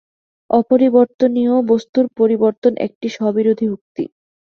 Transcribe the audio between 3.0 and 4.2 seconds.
স্ববিরোধী উক্তি।